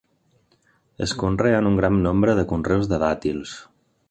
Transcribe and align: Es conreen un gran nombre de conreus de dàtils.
Es 1.07 1.13
conreen 1.23 1.69
un 1.73 1.77
gran 1.81 2.01
nombre 2.07 2.35
de 2.41 2.47
conreus 2.55 2.91
de 2.95 3.01
dàtils. 3.05 3.55